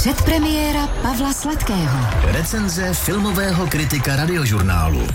[0.00, 1.98] Předpremiéra Pavla Sladkého.
[2.22, 5.06] Recenze filmového kritika radiožurnálu.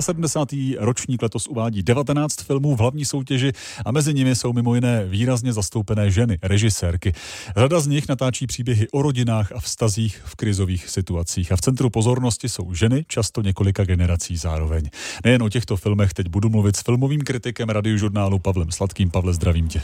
[0.00, 0.76] 73.
[0.78, 3.52] ročník letos uvádí 19 filmů v hlavní soutěži
[3.84, 7.12] a mezi nimi jsou mimo jiné výrazně zastoupené ženy, režisérky.
[7.56, 11.90] Řada z nich natáčí příběhy o rodinách a vztazích v krizových situacích a v centru
[11.90, 14.90] pozornosti jsou ženy, často několika generací zároveň.
[15.24, 19.10] Nejen o těchto filmech teď budu mluvit s filmovým kritikem radiožurnálu Pavlem Sladkým.
[19.10, 19.82] Pavle, zdravím tě.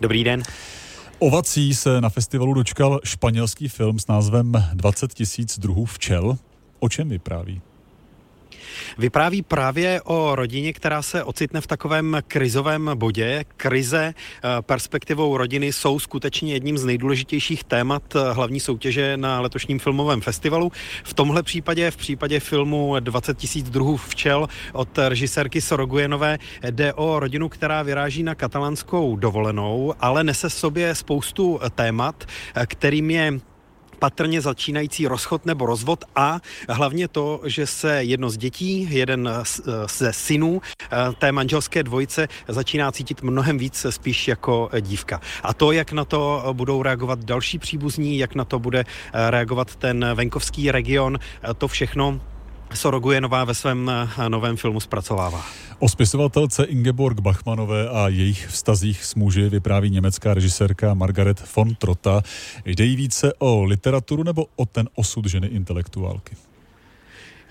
[0.00, 0.42] Dobrý den.
[1.20, 6.38] Ovací se na festivalu dočkal španělský film s názvem 20 tisíc druhů včel.
[6.78, 7.60] O čem vypráví?
[8.98, 13.44] Vypráví právě o rodině, která se ocitne v takovém krizovém bodě.
[13.56, 19.78] Krize eh, perspektivou rodiny jsou skutečně jedním z nejdůležitějších témat eh, hlavní soutěže na letošním
[19.78, 20.72] filmovém festivalu.
[21.04, 26.38] V tomhle případě, v případě filmu 20 tisíc druhů včel od režisérky Sorogujenové,
[26.70, 33.10] jde o rodinu, která vyráží na katalánskou dovolenou, ale nese sobě spoustu témat, eh, kterým
[33.10, 33.32] je
[33.98, 39.30] patrně začínající rozchod nebo rozvod a hlavně to, že se jedno z dětí, jeden
[39.98, 45.20] ze synů eh, té manželské dvojice začíná cítit mnohem víc spíš jako dívka.
[45.42, 50.06] A to, jak na to budou reagovat další příbuzní, jak na to bude reagovat ten
[50.14, 51.18] venkovský region,
[51.58, 52.20] to všechno
[52.74, 53.90] Sorogujenová ve svém
[54.28, 55.44] novém filmu zpracovává.
[55.78, 62.22] O spisovatelce Ingeborg Bachmanové a jejich vztazích s muži vypráví německá režisérka Margaret von Trotta.
[62.64, 66.36] Jde jí více o literaturu nebo o ten osud ženy intelektuálky?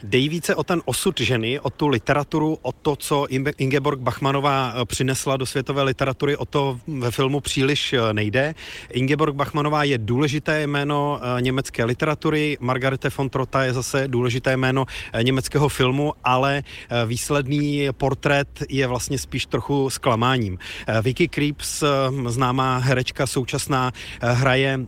[0.03, 4.85] Dej více o ten osud ženy, o tu literaturu, o to, co Ingeborg Bachmanová eh,
[4.85, 8.55] přinesla do světové literatury, o to ve filmu příliš eh, nejde.
[8.91, 14.85] Ingeborg Bachmanová je důležité jméno eh, německé literatury, Margarete von Trotta je zase důležité jméno
[15.21, 16.63] německého filmu, ale
[17.05, 20.57] výsledný portrét je vlastně spíš trochu zklamáním.
[21.01, 21.83] Vicky Creeps,
[22.27, 24.79] známá herečka současná, hraje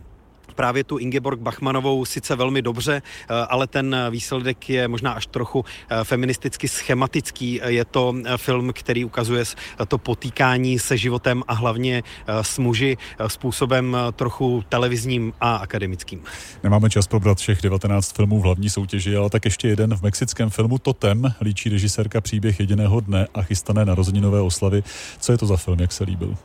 [0.60, 5.64] právě tu Ingeborg Bachmanovou sice velmi dobře, eh, ale ten výsledek je možná až trochu
[5.64, 7.60] eh, feministicky schematický.
[7.66, 9.44] Je to eh, film, který ukazuje
[9.88, 12.02] to potýkání se životem a hlavně
[12.42, 16.20] s muži způsobem trochu televizním a akademickým.
[16.62, 20.50] Nemáme čas probrat všech 19 filmů v hlavní soutěži, ale tak ještě jeden v mexickém
[20.50, 24.82] filmu Totem líčí režisérka příběh jediného dne a chystané narozeninové oslavy.
[25.20, 26.36] Co je to za film, jak se líbil?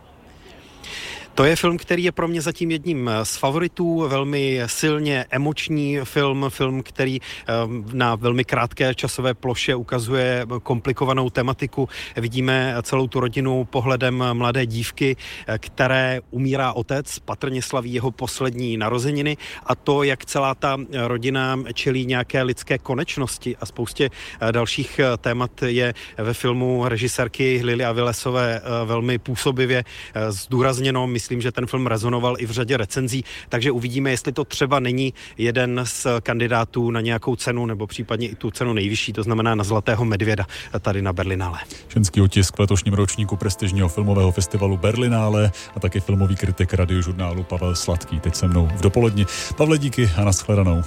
[1.36, 6.46] To je film, který je pro mě zatím jedním z favoritů, velmi silně emoční film,
[6.50, 7.54] film, který eh,
[7.94, 11.90] na velmi krátké časové ploše ukazuje komplikovanou tematiku.
[12.16, 15.16] Vidíme celou tu rodinu pohledem mladé dívky,
[15.48, 21.60] eh, které umírá otec, patrně slaví jeho poslední narozeniny a to, jak celá ta rodina
[21.74, 24.10] čelí nějaké lidské konečnosti a spoustě
[24.42, 29.84] eh, dalších témat je ve filmu režisérky Lily Avilesové velmi působivě
[30.30, 31.08] zdůrazněno.
[31.08, 34.80] Myslím, myslím, že ten film rezonoval i v řadě recenzí, takže uvidíme, jestli to třeba
[34.80, 39.56] není jeden z kandidátů na nějakou cenu, nebo případně i tu cenu nejvyšší, to znamená
[39.56, 40.46] na Zlatého medvěda
[40.80, 41.60] tady na Berlinále.
[41.94, 47.76] Ženský otisk v letošním ročníku prestižního filmového festivalu Berlinále a taky filmový kritik radiožurnálu Pavel
[47.76, 48.20] Sladký.
[48.20, 49.26] Teď se mnou v dopoledni.
[49.58, 50.84] Pavle, díky a nashledanou.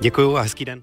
[0.00, 0.82] Děkuju a hezký den.